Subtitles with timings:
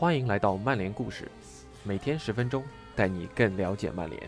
[0.00, 1.28] 欢迎来到曼联故事，
[1.82, 2.62] 每天十分钟，
[2.94, 4.22] 带你更了解曼联。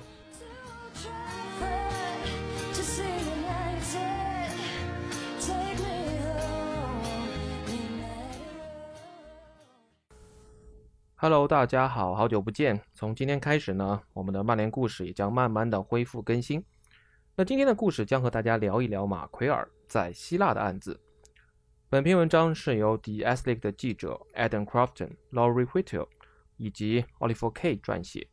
[11.14, 12.80] Hello，大家好，好久不见。
[12.92, 16.60] 从今天开始呢，我们的曼联故事也将慢慢的恢复更新。
[17.36, 20.98] 那今天的故事将和大家聊一聊马奎尔在希腊的案子。
[21.90, 26.06] 本篇文章是由 The Athletic 的记者 Adam Crofton、Laurie Whittle
[26.56, 28.28] 以及 Oliver K 撰写，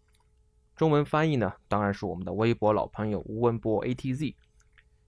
[0.75, 4.35] 中文翻译呢，当然是我们的微博老朋友吴文波 ATZ。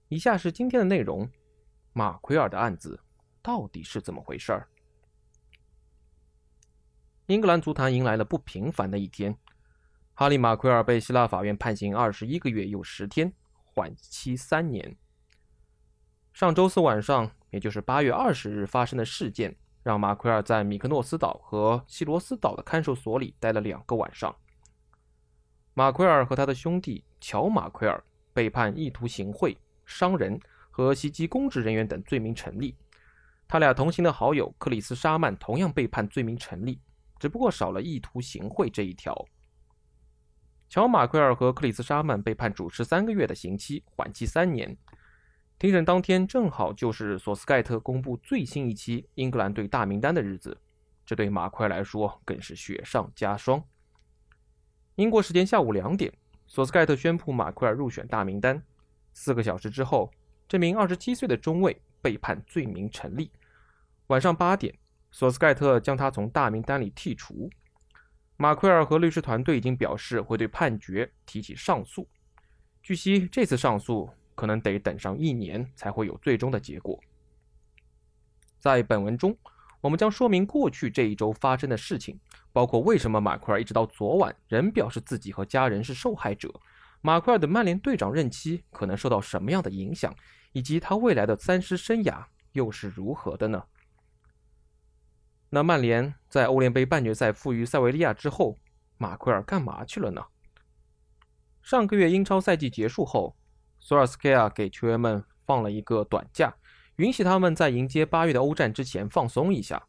[0.08, 1.30] 以下是今天的内容：
[1.92, 2.98] 马奎尔的案子
[3.40, 4.66] 到底是怎么回事儿？
[7.26, 9.38] 英格兰足坛迎来了不平凡的一天，
[10.12, 13.32] 哈利·马奎尔被希腊法院判刑二十一个月又十天，
[13.62, 14.96] 缓期三年。
[16.32, 17.30] 上周四晚上。
[17.50, 24.34] 也就是八月二十日发生的事件，让马奎尔在米克诺斯岛和西罗斯岛的看守所里待了两个晚上。
[25.74, 30.38] 马奎尔和他的兄弟乔·马奎尔被判意图行贿、伤人
[30.70, 32.76] 和袭击公职人员等罪名成立。
[33.48, 36.80] 他俩同行的好友克里斯·沙曼同样被判罪名成立，
[37.18, 39.26] 只不过少了意图行贿这一条。
[40.68, 44.76] 乔·马奎尔和克里斯·沙曼被判主持三个月的刑期，缓期三年。
[45.60, 50.56] 庭审当天正好就是索斯盖特公布最新一期英格兰队大名单的日子，
[51.04, 53.62] 这对马奎尔来说更是雪上加霜。
[54.94, 56.10] 英国时间下午两点，
[56.46, 58.62] 索斯盖特宣布马奎尔入选大名单。
[59.12, 60.10] 四个小时之后，
[60.48, 63.30] 这名二十七岁的中卫被判罪名成立。
[64.06, 64.74] 晚上八点，
[65.10, 67.50] 索斯盖特将他从大名单里剔除。
[68.38, 72.08] 马奎尔和律师团队已经表示会对判决提起上诉。
[72.82, 74.08] 据悉，这次上诉。
[74.40, 76.98] 可能得等上一年才会有最终的结果。
[78.58, 79.36] 在本文中，
[79.82, 82.18] 我们将说明过去这一周发生的事情，
[82.50, 86.58] 包括为什么马奎尔一直到昨晚仍表示自己和家人是受害者，
[87.02, 90.14] 马奎尔的曼联队长任期可能受到什么样的影响，
[90.52, 93.64] 以及他未来的三狮生涯又是如何的呢？
[95.50, 98.56] 那曼联在欧联杯半决赛负于塞维利亚之后，
[98.96, 100.24] 马奎尔干嘛去了呢？
[101.60, 103.36] 上个月英超赛季结束后。
[103.80, 106.54] 索尔斯克亚给球员们放了一个短假，
[106.96, 109.82] 允许他们在迎接八月的欧战之前放松一下。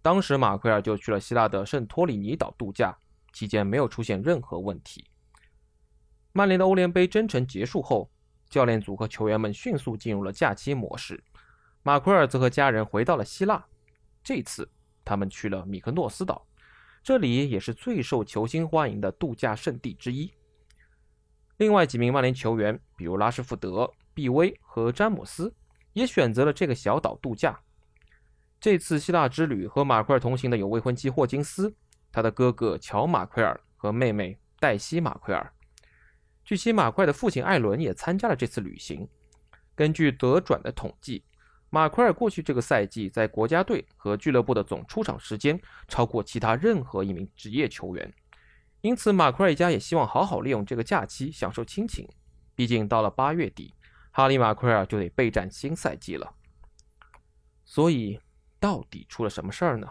[0.00, 2.96] 当时马奎尔就去了希腊的圣托里尼岛度假，
[3.32, 5.04] 期间没有出现任何问题。
[6.32, 8.10] 曼联的欧联杯征程结束后，
[8.48, 11.22] 教练组和球员们迅速进入了假期模式。
[11.82, 13.64] 马奎尔则和家人回到了希腊，
[14.22, 14.70] 这次
[15.04, 16.46] 他们去了米克诺斯岛，
[17.02, 20.32] 这里也是最受球星欢迎的度假胜地之一。
[21.58, 25.52] 另外几名曼联球员，比如拉什福德、毕威和詹姆斯，
[25.92, 27.58] 也选择了这个小岛度假。
[28.60, 31.74] 这次希腊之旅和马奎尔同行的有未婚妻霍金斯、
[32.12, 35.52] 他的哥哥乔·马奎尔和妹妹黛西·马奎尔。
[36.44, 39.08] 据悉，马奎尔的父亲艾伦也参加了这次旅行。
[39.74, 41.24] 根据德转的统计，
[41.70, 48.14] 马奎尔过去这个赛季在国家队和俱乐部的总出场时间超过其他任何一名职业球员。
[48.80, 52.08] 因此，马奎尔一家也希望好好利用这个假期，享受亲情。
[52.54, 53.74] 毕竟到了八月底，
[54.12, 56.34] 哈利·马奎尔就得备战新赛季了。
[57.64, 58.20] 所以，
[58.60, 59.88] 到底出了什么事儿呢？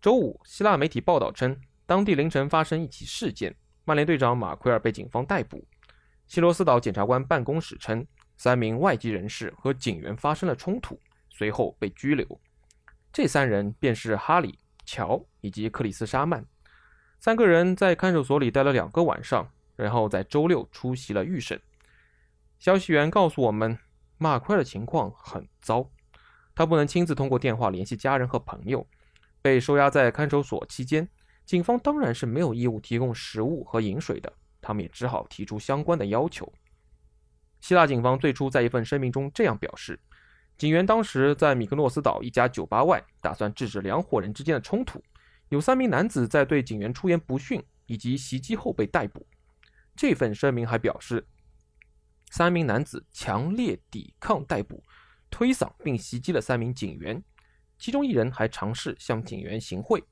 [0.00, 5.66] 周五，希腊媒体报道称，当地凌晨发生一起事件，曼联队长马奎尔被警方逮捕。
[6.26, 8.06] 希罗斯岛检察官办公室称，
[8.36, 11.00] 三名外籍人士和警员发生了冲突，
[11.30, 12.40] 随后被拘留。
[13.12, 16.44] 这三人便是哈里、乔以及克里斯·沙曼。
[17.18, 21.60] 三个人在看守所里待了两个晚上，然后在周六出席了预审。
[22.58, 23.78] 消息源告诉我们，
[24.18, 25.90] 马奎的情况很糟，
[26.54, 28.86] 他不能亲自通过电话联系家人和朋友。
[29.42, 31.08] 被收押在看守所期间，
[31.44, 36.52] 警方当然是没有义务提供食物和饮水的，他们也只好提出相关的要求。
[37.60, 39.98] 希腊警方最初在一份声明中这样表示：
[40.58, 45.02] 警员当时在米克诺斯岛一家酒吧外，打算制止两伙人之间的冲突。
[45.48, 49.26] 有三名男子在对警员出言不逊以及袭击后被逮捕。
[49.94, 51.26] 这份声明还表示，
[52.30, 54.82] 三名男子强烈抵抗逮捕，
[55.30, 57.22] 推搡并袭击了三名警员，
[57.78, 60.02] 其中一人还尝试向警员行贿。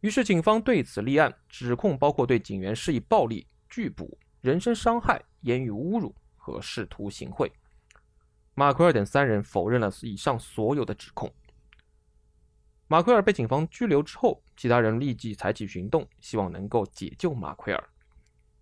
[0.00, 7.52] 于是警方对此立案，指控包括对警员施以暴力、拒捕、人身伤害、言语侮辱和试图行贿。
[8.54, 11.30] 马奎尔等三人否认了以上所有的指控。
[12.86, 17.82] 马奎尔被警方拘留之后，其他人立即采取行动，希望能够解救马奎尔。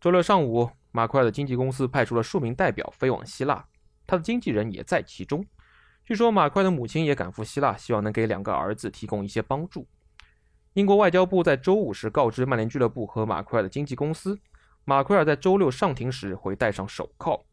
[0.00, 3.66] 周六上午，马奎尔的经纪公司派出了数名代表飞往希腊，
[4.06, 5.44] 他的经纪人也在其中。
[6.04, 9.88] 据说马奎尔的母亲也赶赴希腊，希望能给两个儿子提供一些帮助。
[10.74, 14.38] 英国外交部在周五时告知曼联俱乐部和马奎尔的经纪公司，
[14.84, 17.44] 马奎尔在周六上庭时会戴上手铐。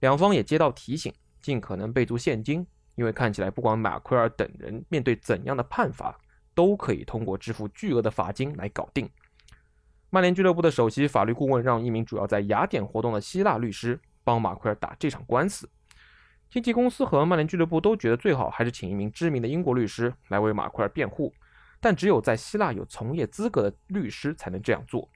[0.00, 1.10] 两方也接到提醒，
[1.40, 2.66] 尽可能备足现金，
[2.96, 6.14] 因为看起来不管马奎尔等人面对怎样的判罚，
[6.54, 9.08] 都可以通过支付巨额的罚金来搞定。
[10.10, 15.68] 曼联俱乐部的首席法律顾问让一名主要在雅典活动的希腊律师帮马奎尔打这场官司。
[16.50, 21.32] 经纪公司和曼联俱乐部都觉得最好还是请一名知名的英国律师来为马奎尔辩护，
[21.80, 25.08] 但只有在希腊有从业资格的律师才能这样做。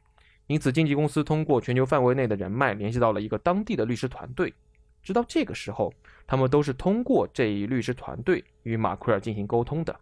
[0.46, 4.54] 因此，经纪公司通过全球范围内的人脉联系到了一个当地的律师团队。
[5.02, 5.92] 直到这个时候，
[6.26, 9.98] 他们都是通过这一律师团队与马奎尔进行沟通的。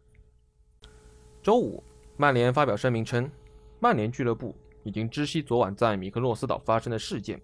[1.43, 1.83] 周五，
[2.17, 3.29] 曼联发表声明称，
[3.81, 4.55] 曼联俱乐部
[4.85, 7.41] 已经知悉昨晚在米克诺斯岛发生的事件，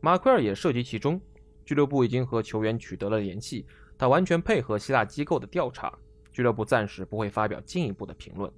[0.00, 1.20] 马奎尔也涉及其中。
[1.64, 3.64] 俱乐部已经和球员取得了联系，
[3.96, 5.96] 他完全配合希腊机构的调查。
[6.32, 8.52] 俱乐部暂时不会发表进一步的评论。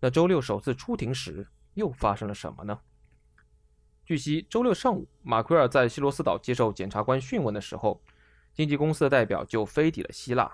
[0.00, 2.78] 那周六首次出庭时又发生了什么呢？
[4.04, 8.02] 据悉，周六上午，马奎尔在希罗斯岛接受检察官讯问的时候，
[8.52, 10.50] 经纪公司的代表就飞抵了希腊。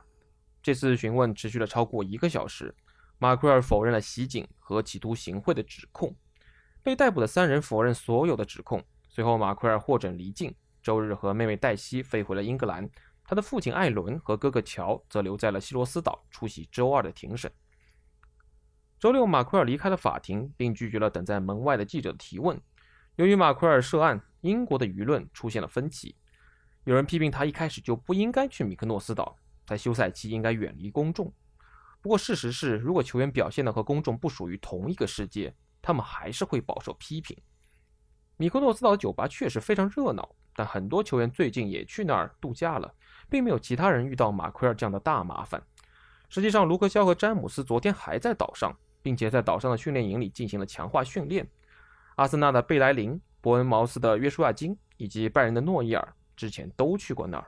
[0.63, 2.75] 这次询问持续了超过一个小时，
[3.19, 6.15] 马奎尔否认了袭警和企图行贿的指控。
[6.83, 8.85] 被逮捕的三人否认所有的指控。
[9.09, 10.55] 随后，马奎尔获准离境。
[10.83, 12.87] 周日和妹妹黛西飞回了英格兰，
[13.25, 17.51] 他的父亲艾伦和哥哥乔则留在了希罗斯岛出席周二的庭审。
[19.01, 22.61] 周六，马奎尔离开了法庭，并拒绝了等在门外的记者的提问。
[23.17, 26.15] 由于马奎尔涉案，英国的舆论出现了分歧。
[26.85, 31.33] 有人批评他一开始就不应该去米克诺斯岛，在休赛期应该远离公众。
[32.05, 37.35] 不过，事实是，如果球员表现的和公众不属于同一个世界，他们还是会饱受批评。
[38.37, 40.29] 米克诺斯岛的酒吧确实非常热闹。
[40.55, 42.95] 但很多球员最近也去那儿度假了，
[43.31, 45.63] 并没有其他人遇到马奎尔这样的大麻烦。
[46.29, 51.49] 实际上，卢克肖和詹姆斯昨天还在岛上，并且在岛上的训练营里进行了强化训练。
[52.17, 57.47] 阿森纳的贝莱林、伯恩茅斯的约书亚金以及拜仁的诺伊尔之前都去过那儿。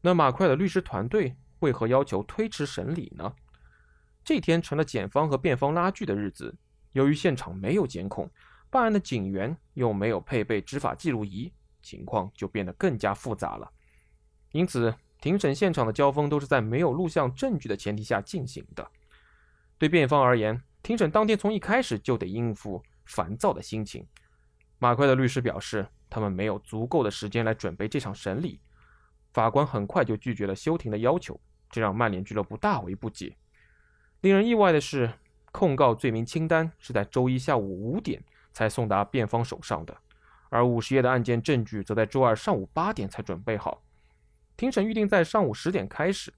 [0.00, 3.34] 那马奎尔的律师团队为何要求推迟审理呢？
[4.24, 6.56] 这天成了检方和辩方拉锯的日子。
[6.92, 8.30] 由于现场没有监控，
[8.70, 11.52] 办案的警员又没有配备执法记录仪。
[11.82, 13.70] 情况就变得更加复杂了，
[14.50, 18.90] 因此庭审现场的交锋都是在没有录像证据的前提下进行的。
[19.78, 24.04] 对辩方而言，庭审当天从一开始就得应付烦躁的心情。
[24.80, 28.60] 马奎的律师表示，他们没有足够的时间来准备这场审理。
[29.32, 31.40] 法官很快就拒绝了休庭的要求，
[31.70, 33.36] 这让曼联俱乐部大为不解。
[34.20, 35.12] 令人意外的是，
[35.52, 38.22] 控告罪名清单是在周一下午五点
[38.52, 39.96] 才送达辩方手上的。
[40.48, 43.82] 而五十页的案件证据则在周二上午八点才准备好，
[44.56, 46.32] 庭审预定在上午十点开始。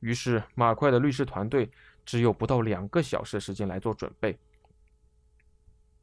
[0.00, 1.70] 于是，马奎尔的律师团队
[2.04, 4.36] 只有不到两个小时的时间来做准备。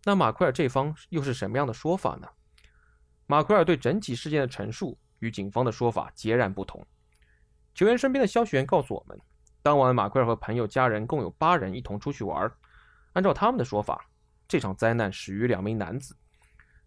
[0.05, 2.27] 那马奎尔这方又是什么样的说法呢？
[3.27, 6.85] 马奎尔对整起事件的陈述与警方的说法截然不同。
[7.73, 9.19] 球员身边的消息源告诉我们，
[9.63, 12.51] 当晚马奎尔和朋友、家人共有八人一同出去玩。
[13.13, 14.07] 按照他们的说法，
[14.47, 16.15] 这场灾难始于两名男子。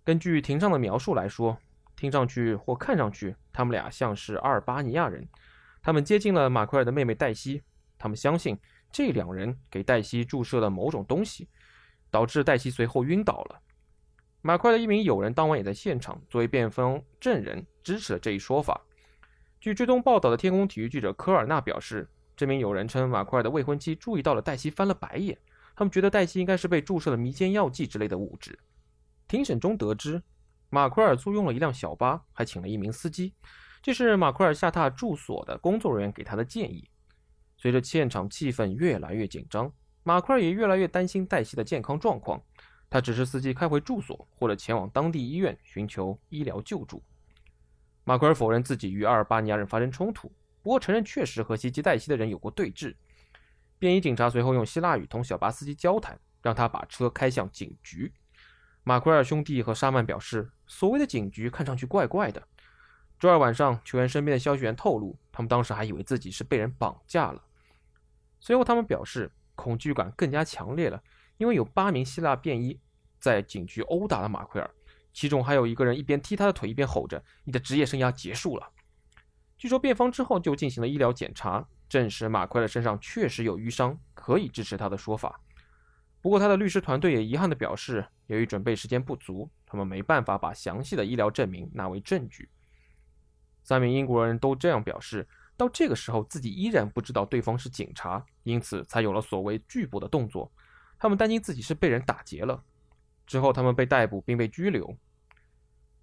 [0.04, 1.58] 根据庭上的描述来说，
[1.96, 5.28] 听上去或看上去，他们俩像是阿尔巴尼亚人。
[5.82, 7.62] 他们接近了马奎尔的妹妹黛西，
[7.98, 8.56] 他们相信
[8.92, 11.48] 这两人给黛西注射了某种东西，
[12.10, 13.60] 导致黛西随后晕倒了。
[14.42, 18.80] 马奎尔的一名友人当晚也在现场，作为辩方证人支持了这一说法。
[19.60, 25.36] 据追踪报道的天空体育记者科尔纳表示，这名友人称马奎尔的未婚妻注意到了黛西翻了白眼，
[25.74, 28.58] 他们觉得黛西应该是被注射了迷奸药剂之类的物质。
[29.26, 30.22] 庭审中得知，
[30.70, 33.32] 马奎尔租用了一辆小巴，还请了一名司机。
[33.82, 36.88] 这是马奎尔下榻住所的工作人员给他的建议。
[37.56, 39.72] 随着现场气氛越来越紧张，
[40.02, 42.40] 马奎尔也越来越担心黛西的健康状况。
[42.88, 47.02] 他指示司机开回住所，或者前往当地医院寻求医疗救助。
[48.08, 50.30] 马奎尔否认自己与阿尔巴尼亚人发生冲突，
[50.62, 52.94] 不过承认确实和袭击黛西的人有过对峙。
[53.80, 58.14] 便衣警察随后用希腊语同小巴司机交谈，让他把车开向警局。
[58.84, 62.40] 马奎尔兄弟和沙曼表示，所谓的警局看上去怪怪的。
[63.18, 67.42] 周二晚上，球员身边的消息源透露，他们当时还以为自己是被人绑架了。
[68.38, 71.02] 随后，他们表示恐惧感更加强烈了，
[71.38, 72.78] 因为有八名希腊便衣
[73.18, 74.70] 在警局殴打了马奎尔，
[75.16, 78.70] 其中还有一个人一边踢他的腿，一边吼着：“你的职业生涯结束了。”
[79.56, 85.40] 据说辩方之后就进行了医疗检查，证实马奎尔身上确实有淤伤，可以支持他的说法。
[86.20, 92.50] 不过，他的律师团队也遗憾地表示，由于准备时间不足，他们没办法把详细的医疗证明纳为证据。
[93.62, 100.52] 三名英国人都这样表示，到这个时候自己依然不知道对方是警察，因此才有了所谓拒捕的动作。
[100.98, 102.62] 他们担心自己是被人打劫了。
[103.26, 104.94] 之后，他们被逮捕并被拘留。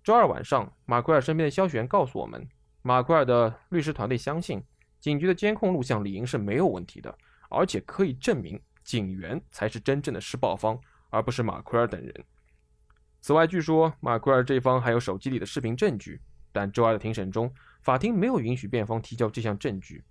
[0.04, 2.46] 周二晚上，马奎尔身边的消息源告诉我们，
[2.82, 4.62] 马奎尔的律师团队相信
[5.00, 7.18] 警局的监控录像理应是没有问题的，
[7.50, 10.78] 而且可以证明警员才是真正的施暴方，
[11.10, 12.14] 而不是马奎尔等人。
[13.22, 16.20] 此外，据说马奎尔这方还有手机里的视频证据，
[16.52, 17.50] 但周二的庭审中，
[17.82, 20.04] 法庭没有允许辩方提交这项证据。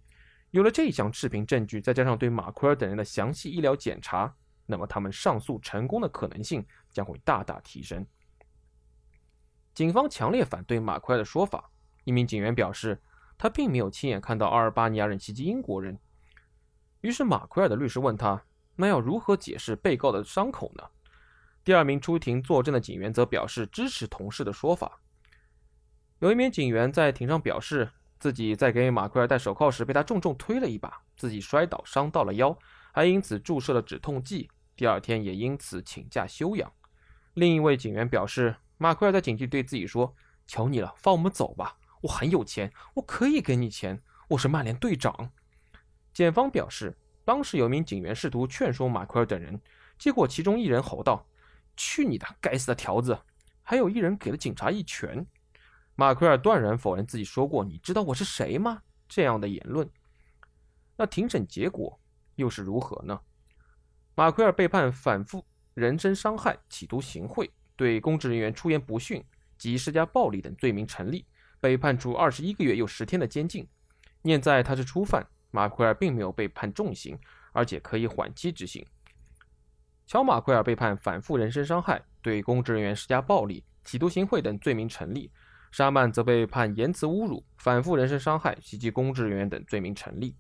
[0.53, 4.35] 有了这项视频证据，再加上对马奎尔等人的详细医疗检查，
[4.65, 8.07] 那么他们上诉成功的可能性将会大大提升。
[9.75, 11.71] 警方强烈反对马奎尔的说法。
[12.05, 13.01] 一名警员表示，
[13.39, 15.99] 他并没有亲眼看到阿尔巴尼亚人袭击英国人。
[17.01, 18.43] 于是，马奎尔的律师问他
[18.77, 20.85] ：“那要如何解释被告的伤口呢？”
[21.65, 25.01] 第二名出庭作证的警员则表示支持同事的说法。
[26.19, 27.89] 有一名警员在庭上表示，
[28.19, 32.57] 自己在给马奎尔戴手铐时被他重重推了一把，自己摔倒伤到了腰，
[32.93, 34.51] 还因此注射了止痛剂。
[34.75, 36.73] 第二天也因此请假休养。
[37.35, 38.57] 另一位警员表示。
[38.79, 40.15] 马奎尔在警局对自己说
[40.47, 41.77] ：“求你了，放我们走吧！
[42.01, 44.03] 我很有钱，我可以给你钱。
[44.29, 45.31] 我是曼联队长。”
[46.13, 49.61] 检方表示，当时有名警员试图劝说马奎尔等人，
[49.99, 51.27] 结果其中一人吼道
[51.77, 53.19] ：“去你的，该死的条子！”
[53.63, 55.25] 还有一人给了警察一拳。
[55.95, 59.89] 马奎尔断然否认自己说过“你知道我是谁吗”这样的言论。
[60.97, 62.01] 那庭审结果
[62.35, 63.21] 又是如何呢？
[64.15, 67.51] 马奎尔被判反复人身伤害、企图行贿。
[67.77, 69.25] 对公职人员出言不逊
[69.59, 71.25] 及施加暴力等罪名成立，
[71.61, 73.67] 被判处二十一个月又十天的监禁。
[74.23, 77.19] 念在他是初犯，马奎尔并没有被判重刑，
[77.53, 78.87] 而且可以缓期执行。
[80.07, 85.31] 乔马奎尔被判反复人身伤害、对公职人员施加暴力、企图行贿等罪名成立。
[85.71, 90.37] 沙曼则被判言辞侮辱、反复人身伤害、袭击公职人员等罪名成立。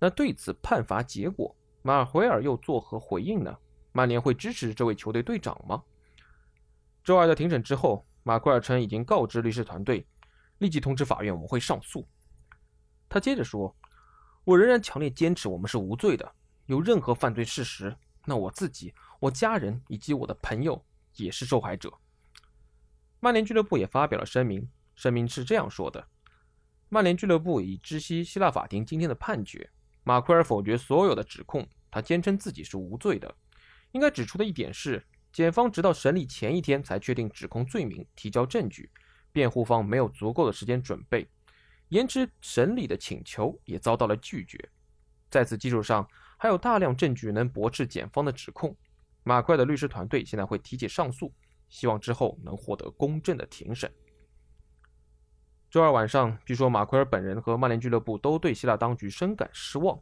[0.00, 3.56] 那对此判罚结果，马奎尔又作何回应呢？
[3.92, 5.80] 曼联会支持这位球队队长吗？
[7.04, 10.06] 周二的庭审之后，马奎尔称已经告知律师团队，
[10.56, 12.08] 立即通知法院我们会上诉。
[13.10, 13.76] 他接着说
[14.42, 16.34] ：“我仍然强烈坚持我们是无罪的。
[16.64, 17.94] 有任何犯罪事实，
[18.24, 20.82] 那我自己、我家人以及我的朋友
[21.16, 21.92] 也是受害者。”
[23.20, 26.08] 曼联俱乐部也发表了声明，声明是这样说的
[26.88, 29.70] ：“曼联俱乐部已知悉希腊法庭今天的判决，
[30.04, 33.36] 马奎尔否决所有的指控，他坚称自己是无罪的。
[33.92, 38.88] 应该指出的一点是。”检方直到审理前一天才确定指控罪名、提交证据，
[39.32, 41.28] 辩护方没有足够的时间准备，
[41.88, 44.70] 延迟审理的请求也遭到了拒绝。
[45.28, 48.76] 在此基础上，还有大量证据能驳斥检方的指控。
[49.24, 51.34] 马奎尔的律师团队现在会提起上诉，
[51.68, 53.92] 希望之后能获得公正的庭审。
[55.68, 59.98] 周二晚上，据说马奎尔本人和曼联俱乐部都对希腊当局深感失望。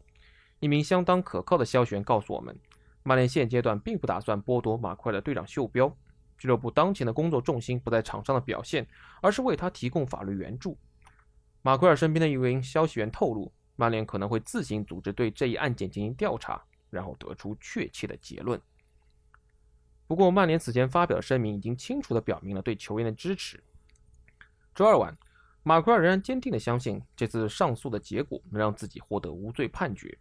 [0.61, 2.55] 一名相当可靠的消息源告诉我们。
[3.02, 5.94] 曼联现阶段并不打算剥夺马奎尔的队长袖标，
[6.38, 8.87] 俱乐部当前的工作重心不在场上的表现，
[9.21, 10.78] 而是为他提供法律援助。
[11.62, 18.61] 马奎尔身边的一名消息源透露，曼联可能会自行组织对这一案件进行调查，然后得出确切的结论。
[20.06, 23.62] 不过，曼联此前发表的声明已经清楚地表明了对球员的支持。
[24.75, 25.16] 周二晚，
[25.62, 30.18] 马奎尔仍然坚定地相信这次上诉的结果能让自己获得无罪判决。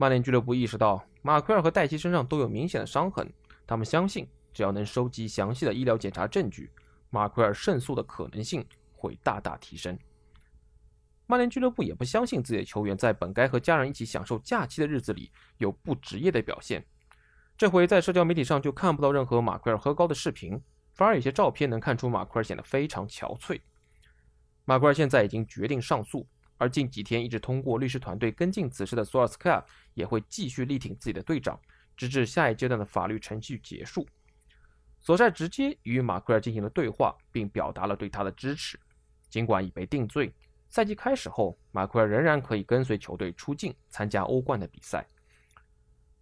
[0.00, 3.30] 曼联俱乐部意识到马奎尔和戴奇身上都有明显的伤痕，
[3.66, 6.70] 他们相信只要能收集详细的医疗检查证据，
[7.10, 8.64] 马奎尔胜诉的可能性
[8.96, 9.98] 会大大提升。
[11.26, 16.82] 曼联俱乐部也不相信自己的球员在本该和家人一起享受假期的日子里有不职业的表现。
[17.58, 20.58] 这回在社交媒体上就看不到任何马奎尔喝高的视频，
[20.94, 23.60] 反而有些照片能看出马奎尔显得非常憔悴。
[24.64, 26.26] 马奎尔现在已经决定上诉。
[26.60, 29.64] 而近几天一直通过律师团队跟进此事的索尔斯克亚
[29.94, 31.58] 也会继续力挺自己的队长，
[31.96, 34.06] 直至下一阶段的法律程序结束。
[35.00, 38.78] 索帅直接与马奎尔进行了对话，并表达了对他的支持。
[39.30, 40.30] 尽管已被定罪，
[40.68, 45.06] 赛季开始后，马奎尔仍然可以跟随球队出境参加欧冠的比赛。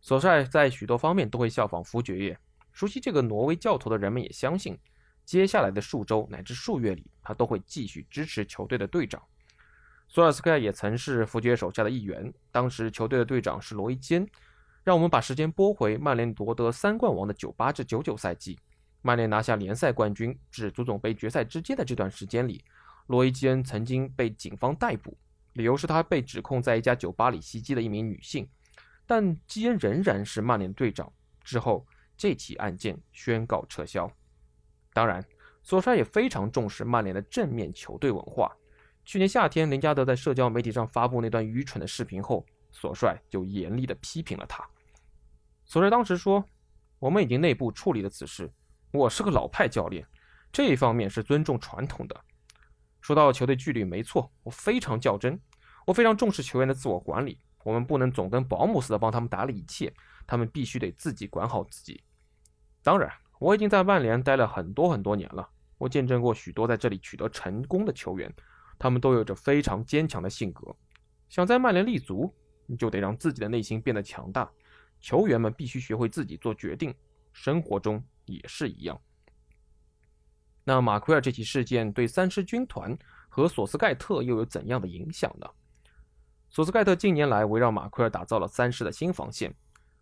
[0.00, 2.38] 索帅在许多方面都会效仿福爵爷。
[2.71, 4.78] 熟悉这个挪威教头的人们也相信，
[5.25, 9.21] 接下来的数周乃至数月里，他都会继续支持球队的队长。
[10.09, 14.27] 索尔斯克亚也曾是福爵手下的一员，当时球队的队长是罗伊·坚。
[14.83, 18.59] 让我们把时间拨回曼联夺得三冠王的九八至九九赛季，
[19.03, 22.65] 曼联拿下联赛冠军至足总杯决赛之间的这段时间里，
[23.09, 25.15] 罗伊·坚曾经被警方逮捕，
[25.53, 28.49] 理由是他被指控在一家酒吧里袭击了一名女性，
[29.07, 31.12] 但基恩仍然是曼联队长。
[31.45, 31.87] 之后，
[32.17, 34.11] 这起案件宣告撤销。
[34.95, 35.23] 当然，
[35.62, 38.50] 索帅也非常重视曼联的正面球队文化。
[39.09, 44.62] 去年夏天，林加德在社交媒体上发布那段愚蠢的视频后，索帅就严厉地批评了他。
[45.65, 46.45] 索帅当时说
[47.00, 48.53] ：“我们已经内部处理了此事。
[48.93, 50.07] 我是个老派教练，
[50.53, 52.21] 这一方面是尊重传统的。
[53.00, 55.41] 说到球队纪律，没错，我非常较真，
[55.87, 57.41] 我非常重视球员的自我管理。
[57.65, 59.91] 我们不能总跟保姆似的帮他们打理一切，
[60.27, 62.05] 他们必须得自己管好自己。
[62.83, 65.49] 当然，我已经在曼联待了很多很多年了，
[65.79, 68.31] 我见证过许多在这里取得成功的球员，
[68.79, 70.75] 他们都有着非常坚强的性格。
[71.29, 72.33] 想在曼联立足。”
[72.71, 74.47] 你就得让自己的内心变得强大，
[75.01, 76.95] 球员们必须学会自己做决定，
[77.33, 79.01] 生活中也是一样。
[80.65, 82.95] 那马奎尔这起事件对三狮军团
[83.31, 85.49] 和索斯盖特又有怎样的影响呢？
[86.51, 89.51] 索斯盖特近年来围绕马奎尔打造了三狮的新防线。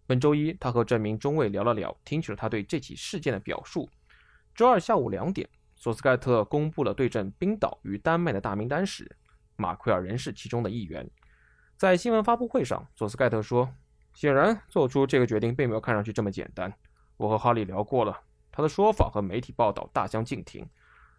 [0.05, 3.89] 本周一，他和这名中尉聊了聊，听取了他对这起事件的表述。
[4.57, 5.49] 周二下午两点，
[5.87, 9.09] 索斯盖特公布了对阵冰岛与丹麦的大名单时，
[9.55, 11.09] 马奎尔仍是其中的一员。
[11.77, 13.69] 在新闻发布会上，索斯盖特说
[14.13, 16.75] ：“显然，做出这个决定并没有看上去这么简单。
[17.17, 20.69] 我和哈利聊过了，他的说法和媒体报道大相径庭。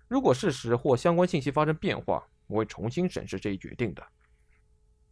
[0.09, 4.05] 如果事实或相关信息发生变化，我会重新审视这一决定的。”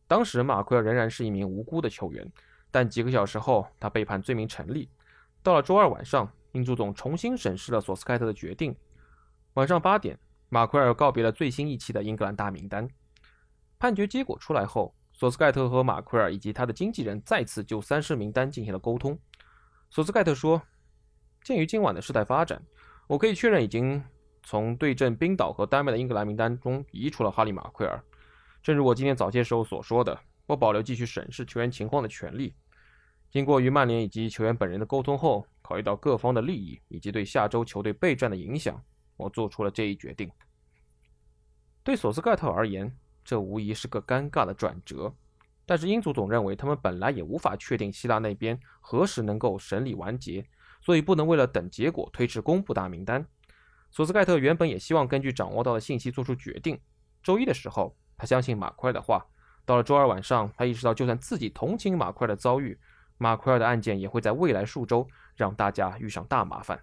[0.05, 2.29] 当时，马奎尔仍然是一名无辜的球员，
[2.69, 4.89] 但几个小时后，他被判罪名成立。
[5.41, 8.75] 到了周二晚上，英足总重新审视了索斯盖特的决定。
[9.55, 10.19] 晚上八点，
[10.50, 12.85] 马奎尔告别了最新一期的英格兰大名单。
[13.79, 14.93] 判决结果出来后。
[15.17, 19.17] 索斯盖特和马奎尔以及他的经纪人再次就三狮名单进行了沟通。
[19.89, 20.62] 索斯盖特说
[21.41, 22.62] ：“鉴于今晚的事态发展，
[23.07, 24.03] 我可以确认已经
[24.43, 27.97] 从对阵冰岛和丹麦的英格兰名单中移除了哈利·马奎尔。
[28.62, 32.53] 正如我今天早些时候所说的，我保留继续审视球员情况的权利。
[33.31, 38.83] 经过与曼联以及球员本人的沟通后，考虑到各方的利益以及对下周球队备战的影响，
[39.17, 40.31] 我做出了这一决定。”
[41.84, 45.13] 对索斯盖特而言，这无疑是个尴尬的转折，
[45.65, 50.48] 但是英足总认为他们本来也无法确定希腊那边何时能够审理完结，
[50.81, 53.25] 所以不能为了等结果推迟公布大名单。
[53.92, 56.79] 索斯盖特原本也希望根据掌握到的信息做出决定。
[57.24, 59.25] 周一的时候，他相信马奎尔的话。
[59.63, 62.79] 到了周二晚上，他意识到就算自己同情马奎尔的遭遇，
[63.18, 66.79] 马奎尔的案件也会在未来数周让大家遇上大麻烦。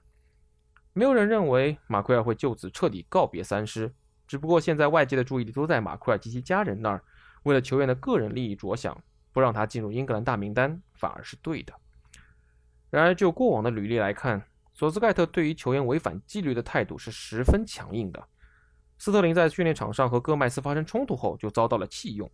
[0.92, 3.92] 没有人认为马奎尔会就此彻底告别三狮。
[4.26, 7.02] 只不过现在外界的注意力都在马奎尔及其家人那儿，
[7.42, 8.98] 为了球员的个人利益着想，
[9.32, 11.72] 不让他进入英格兰大名单反而是对的。
[12.88, 14.42] 然而，就过往的履历来看，
[14.74, 18.22] 索斯盖特对于球员违反纪律的态度是十分强硬的。
[18.98, 22.30] 斯特林在训练场上和戈麦斯发生冲突后就遭到了弃用。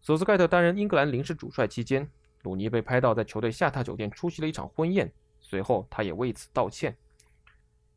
[0.00, 2.08] 索斯盖特担任英格兰临时主帅期间，
[2.42, 6.96] 鲁尼被拍到在球队下榻酒店出席了一场婚宴，随后他也为此道歉。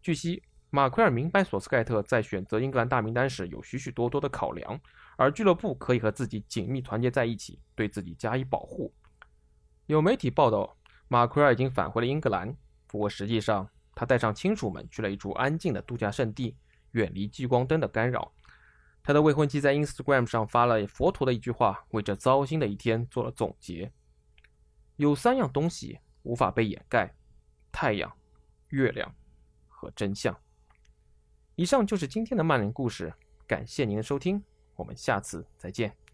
[0.07, 0.41] 据悉。
[0.69, 4.79] 马奎尔明白，索斯盖特在选择英格兰大名单时有许许多多的考量，
[5.17, 8.93] 而俱乐部可以和自己紧密团结在一起，对自己加以保护。
[9.87, 10.77] 有媒体报道，
[11.09, 12.55] 马奎尔已经返回了英格兰，
[12.87, 16.55] 不过实际上他带上亲属们去了一处安静的度假胜地，
[16.91, 18.31] 远离聚光灯的干扰。
[19.03, 23.91] 他的未婚妻在 Instagram 上发了佛陀的一句话，为这糟心的一天做了总结：
[24.95, 27.13] 有三样东西无法被掩盖，
[27.73, 28.09] 太阳、
[28.69, 29.13] 月亮
[29.91, 30.35] 真相。
[31.55, 33.13] 以上就是今天的曼联故事，
[33.47, 34.43] 感谢您的收听，
[34.75, 36.06] 我们下次再见。